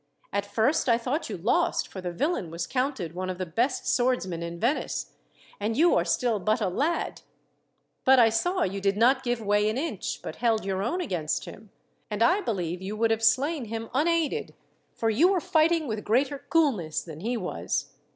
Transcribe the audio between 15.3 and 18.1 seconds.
were fighting with greater coolness than he was.